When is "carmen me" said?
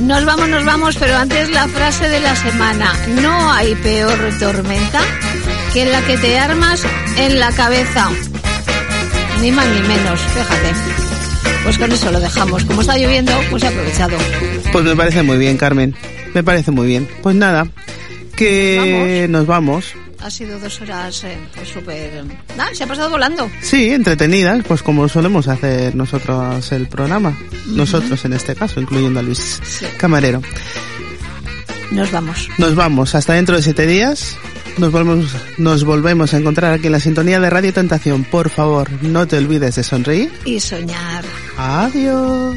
15.56-16.42